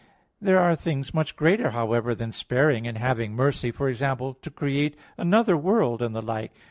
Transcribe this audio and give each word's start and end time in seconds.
There 0.41 0.57
are 0.59 0.75
things 0.75 1.13
much 1.13 1.35
greater, 1.35 1.69
however, 1.69 2.15
than 2.15 2.31
sparing 2.31 2.87
and 2.87 2.97
having 2.97 3.35
mercy; 3.35 3.69
for 3.69 3.87
example, 3.87 4.33
to 4.33 4.49
create 4.49 4.97
another 5.15 5.55
world, 5.55 6.01
and 6.01 6.15
the 6.15 6.23
like. 6.23 6.53